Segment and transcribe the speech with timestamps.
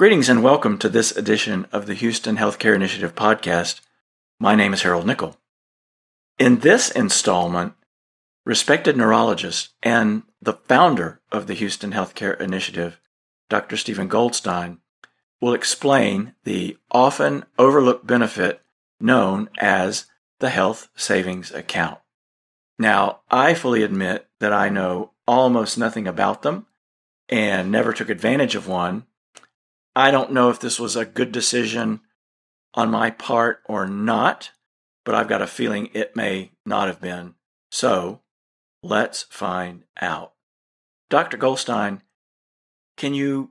[0.00, 3.82] Greetings and welcome to this edition of the Houston Healthcare Initiative podcast.
[4.38, 5.36] My name is Harold Nickel.
[6.38, 7.74] In this installment,
[8.46, 12.98] respected neurologist and the founder of the Houston Healthcare Initiative,
[13.50, 13.76] Dr.
[13.76, 14.78] Steven Goldstein,
[15.38, 18.62] will explain the often overlooked benefit
[19.00, 20.06] known as
[20.38, 21.98] the health savings account.
[22.78, 26.64] Now, I fully admit that I know almost nothing about them
[27.28, 29.04] and never took advantage of one
[30.00, 32.00] I don't know if this was a good decision
[32.72, 34.50] on my part or not,
[35.04, 37.34] but I've got a feeling it may not have been.
[37.70, 38.22] So
[38.82, 40.32] let's find out.
[41.10, 41.36] Dr.
[41.36, 42.00] Goldstein,
[42.96, 43.50] can you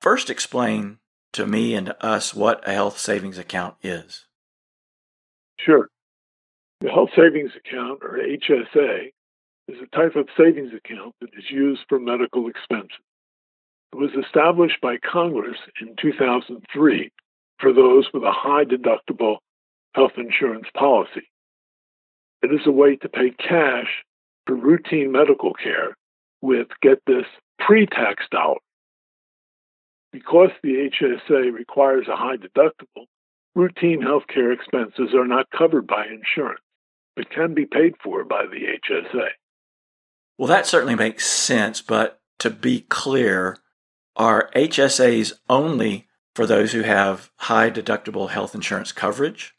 [0.00, 0.98] first explain
[1.32, 4.26] to me and to us what a health savings account is?
[5.58, 5.88] Sure.
[6.80, 9.10] The health savings account, or HSA,
[9.66, 13.02] is a type of savings account that is used for medical expenses.
[13.92, 17.10] Was established by Congress in 2003
[17.58, 19.38] for those with a high deductible
[19.94, 21.28] health insurance policy.
[22.42, 24.04] It is a way to pay cash
[24.46, 25.96] for routine medical care
[26.40, 27.24] with, get this,
[27.58, 28.60] pre tax dollars.
[30.12, 33.06] Because the HSA requires a high deductible,
[33.54, 36.60] routine healthcare expenses are not covered by insurance,
[37.16, 39.28] but can be paid for by the HSA.
[40.38, 43.58] Well, that certainly makes sense, but to be clear,
[44.18, 49.54] are HSAs only for those who have high deductible health insurance coverage?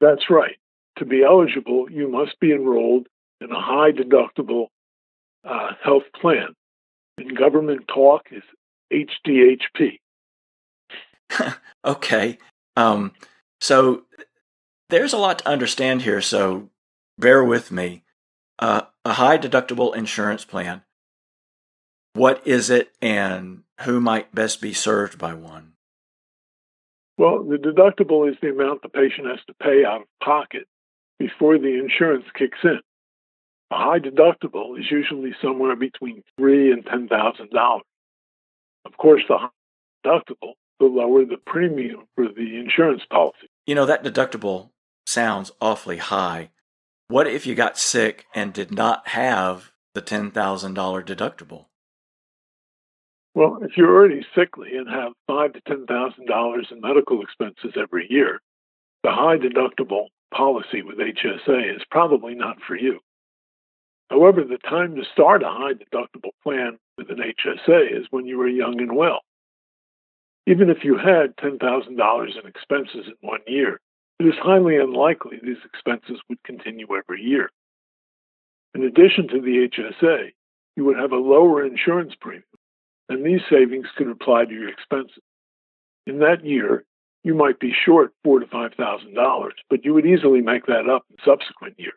[0.00, 0.56] That's right.
[0.98, 3.06] To be eligible, you must be enrolled
[3.40, 4.66] in a high deductible
[5.44, 6.54] uh, health plan.
[7.18, 8.42] In government talk is
[8.92, 9.98] HDHP.
[11.84, 12.38] okay.
[12.76, 13.12] Um,
[13.60, 14.02] so
[14.90, 16.70] there's a lot to understand here, so
[17.18, 18.02] bear with me.
[18.58, 20.82] Uh, a high deductible insurance plan
[22.14, 25.72] what is it and who might best be served by one?
[27.18, 30.66] Well, the deductible is the amount the patient has to pay out of pocket
[31.18, 32.80] before the insurance kicks in.
[33.70, 37.84] A high deductible is usually somewhere between three and ten thousand dollars.
[38.84, 39.50] Of course, the higher
[40.04, 43.48] deductible, the lower the premium for the insurance policy.
[43.66, 44.70] You know that deductible
[45.06, 46.50] sounds awfully high.
[47.08, 51.66] What if you got sick and did not have the ten thousand dollar deductible?
[53.34, 57.72] Well, if you're already sickly and have five to ten thousand dollars in medical expenses
[57.80, 58.40] every year,
[59.02, 63.00] the high deductible policy with HSA is probably not for you.
[64.10, 68.40] However, the time to start a high deductible plan with an HSA is when you
[68.42, 69.20] are young and well.
[70.46, 73.80] Even if you had $10,000 in expenses in one year,
[74.18, 77.48] it is highly unlikely these expenses would continue every year.
[78.74, 80.32] In addition to the HSA,
[80.76, 82.44] you would have a lower insurance premium
[83.08, 85.22] and these savings could apply to your expenses.
[86.06, 86.84] In that year,
[87.24, 90.88] you might be short four to five thousand dollars, but you would easily make that
[90.88, 91.94] up in subsequent years.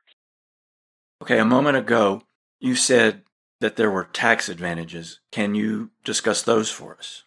[1.21, 2.21] Okay, a moment ago
[2.59, 3.23] you said
[3.61, 5.19] that there were tax advantages.
[5.31, 7.23] Can you discuss those for us?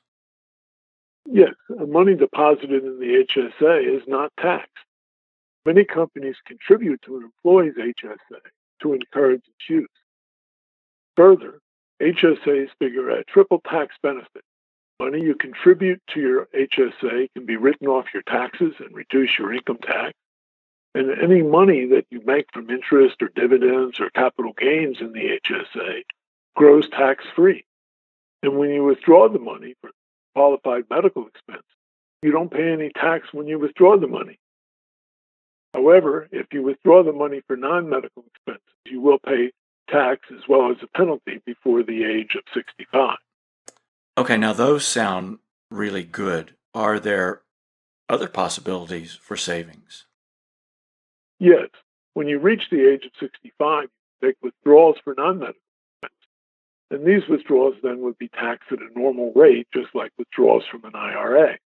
[1.26, 4.72] Yes, money deposited in the HSA is not taxed.
[5.66, 8.40] Many companies contribute to an employee's HSA
[8.82, 9.88] to encourage its use.
[11.16, 11.60] Further,
[12.00, 14.42] HSAs figure a triple tax benefit.
[15.00, 19.52] Money you contribute to your HSA can be written off your taxes and reduce your
[19.52, 20.12] income tax.
[20.94, 25.38] And any money that you make from interest or dividends or capital gains in the
[25.44, 26.02] HSA
[26.56, 27.64] grows tax free.
[28.42, 29.90] And when you withdraw the money for
[30.34, 31.66] qualified medical expense,
[32.22, 34.38] you don't pay any tax when you withdraw the money.
[35.74, 39.52] However, if you withdraw the money for non medical expenses, you will pay
[39.88, 43.16] tax as well as a penalty before the age of 65.
[44.16, 45.38] Okay, now those sound
[45.70, 46.54] really good.
[46.74, 47.42] Are there
[48.08, 50.06] other possibilities for savings?
[51.38, 51.68] Yes.
[52.14, 55.60] When you reach the age of 65, you make withdrawals for non medical
[56.02, 56.28] expenses.
[56.90, 60.84] And these withdrawals then would be taxed at a normal rate, just like withdrawals from
[60.84, 61.58] an IRA.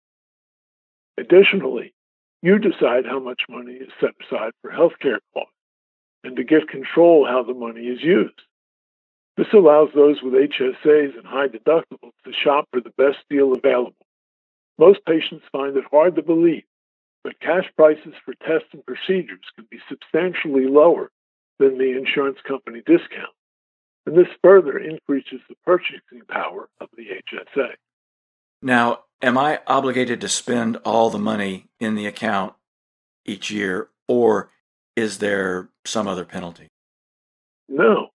[1.16, 1.94] Additionally,
[2.42, 5.54] you decide how much money is set aside for healthcare costs
[6.24, 8.40] and to give control how the money is used.
[9.36, 14.06] This allows those with HSAs and high deductibles to shop for the best deal available.
[14.78, 16.64] Most patients find it hard to believe,
[17.24, 21.10] but cash prices for tests and procedures can be substantially lower
[21.58, 23.32] than the insurance company discount.
[24.04, 27.70] And this further increases the purchasing power of the HSA.
[28.60, 32.54] Now, am I obligated to spend all the money in the account
[33.24, 34.50] each year, or
[34.96, 36.68] is there some other penalty?
[37.68, 38.08] No.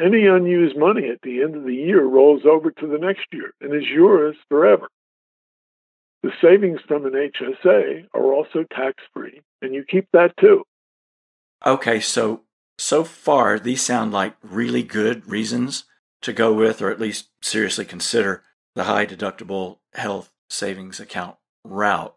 [0.00, 3.52] Any unused money at the end of the year rolls over to the next year
[3.60, 4.88] and is yours forever.
[6.24, 10.64] The savings from an HSA are also tax free, and you keep that too.
[11.66, 12.40] Okay, so
[12.78, 15.84] so far these sound like really good reasons
[16.22, 18.42] to go with, or at least seriously consider
[18.74, 22.16] the high deductible health savings account route.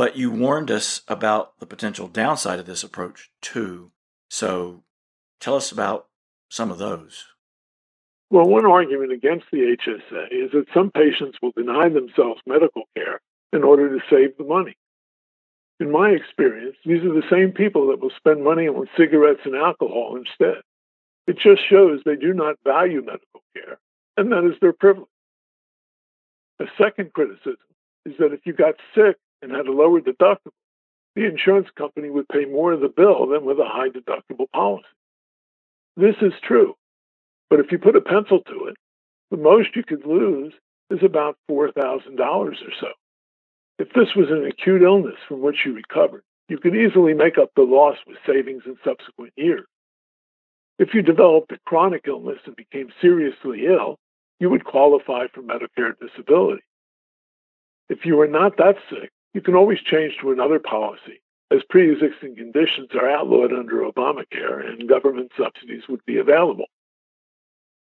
[0.00, 3.92] But you warned us about the potential downside of this approach too.
[4.30, 4.82] So
[5.40, 6.06] tell us about
[6.48, 7.26] some of those.
[8.30, 13.20] Well, one argument against the HSA is that some patients will deny themselves medical care
[13.52, 14.74] in order to save the money.
[15.80, 19.54] In my experience, these are the same people that will spend money on cigarettes and
[19.54, 20.62] alcohol instead.
[21.26, 23.78] It just shows they do not value medical care,
[24.16, 25.10] and that is their privilege.
[26.58, 27.58] A second criticism
[28.06, 30.52] is that if you got sick and had a lower deductible,
[31.14, 34.84] the insurance company would pay more of the bill than with a high deductible policy.
[35.96, 36.74] This is true,
[37.48, 38.76] but if you put a pencil to it,
[39.30, 40.52] the most you could lose
[40.90, 42.88] is about $4,000 or so.
[43.78, 47.50] If this was an acute illness from which you recovered, you could easily make up
[47.54, 49.66] the loss with savings in subsequent years.
[50.78, 53.98] If you developed a chronic illness and became seriously ill,
[54.38, 56.62] you would qualify for Medicare disability.
[57.88, 61.92] If you were not that sick, you can always change to another policy, as pre
[61.92, 66.66] existing conditions are outlawed under Obamacare and government subsidies would be available.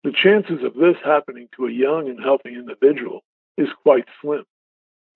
[0.04, 3.22] The chances of this happening to a young and healthy individual
[3.56, 4.44] is quite slim.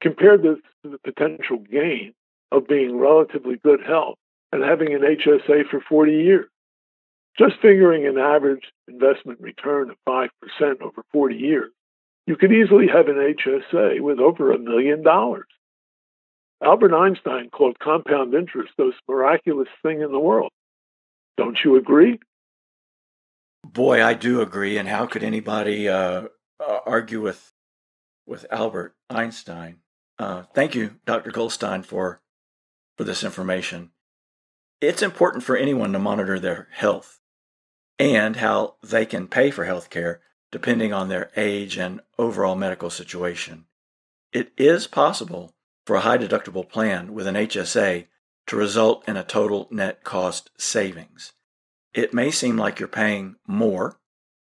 [0.00, 2.14] Compare this to the potential gain
[2.50, 4.19] of being relatively good health
[4.52, 6.49] and having an HSA for 40 years.
[7.38, 10.29] Just figuring an average investment return of 5%
[10.82, 11.70] over 40 years,
[12.26, 15.46] you could easily have an HSA with over a million dollars.
[16.62, 20.53] Albert Einstein called compound interest the most miraculous thing in the world.
[21.37, 22.20] Don't you agree?
[23.64, 24.79] Boy, I do agree.
[24.79, 26.25] And how could anybody uh,
[26.61, 27.53] uh, argue with
[28.26, 29.79] with Albert Einstein?
[30.19, 31.31] Uh, thank you, Dr.
[31.31, 32.20] Goldstein, for
[32.97, 33.91] for this information.
[34.81, 37.20] It's important for anyone to monitor their health
[37.99, 40.20] and how they can pay for health care
[40.50, 43.65] depending on their age and overall medical situation.
[44.32, 45.55] It is possible
[45.87, 48.06] for a high deductible plan with an HSA
[48.46, 51.32] to result in a total net cost savings.
[51.94, 53.99] It may seem like you're paying more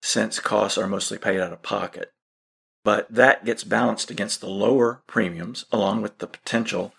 [0.00, 2.12] since costs are mostly paid out of pocket,
[2.84, 6.92] but that gets balanced against the lower premiums along with the potential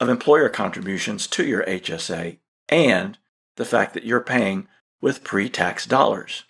[0.00, 2.38] of employer contributions to your HSA
[2.68, 3.18] and
[3.56, 4.68] the fact that you're paying
[5.00, 6.44] with pre tax dollars.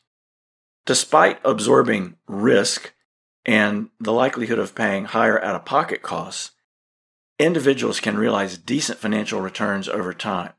[0.87, 2.93] Despite absorbing risk
[3.45, 6.53] and the likelihood of paying higher out of pocket costs,
[7.39, 10.53] individuals can realize decent financial returns over time.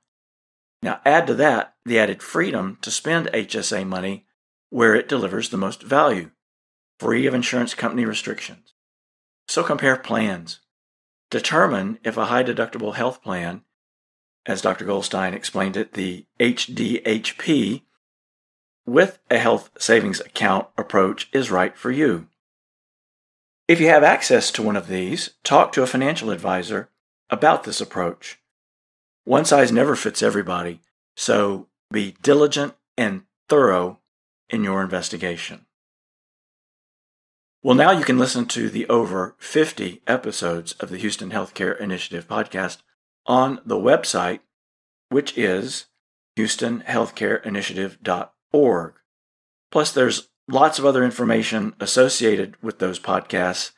[0.81, 4.25] Now, add to that the added freedom to spend HSA money
[4.69, 6.31] where it delivers the most value,
[6.99, 8.73] free of insurance company restrictions.
[9.47, 10.59] So compare plans.
[11.29, 13.61] Determine if a high deductible health plan,
[14.45, 14.85] as Dr.
[14.85, 17.81] Goldstein explained it, the HDHP,
[18.85, 22.27] with a health savings account approach is right for you.
[23.67, 26.89] If you have access to one of these, talk to a financial advisor
[27.31, 28.39] about this approach.
[29.23, 30.81] One size never fits everybody,
[31.15, 34.01] so be diligent and thorough
[34.49, 35.65] in your investigation.
[37.63, 42.27] Well, now you can listen to the over 50 episodes of the Houston Healthcare Initiative
[42.27, 42.83] podcast
[43.25, 44.41] on the website,
[45.09, 45.87] which is
[46.37, 48.93] houstonhealthcareinitiative.org.
[49.71, 53.71] Plus, there's lots of other information associated with those podcasts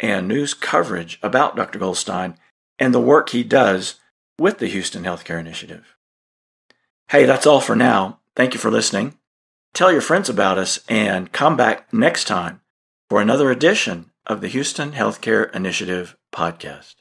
[0.00, 1.78] and news coverage about Dr.
[1.78, 2.36] Goldstein
[2.78, 3.96] and the work he does
[4.38, 5.96] with the Houston Healthcare Initiative.
[7.08, 8.20] Hey, that's all for now.
[8.34, 9.18] Thank you for listening.
[9.74, 12.60] Tell your friends about us and come back next time
[13.08, 16.94] for another edition of the Houston Healthcare Initiative podcast.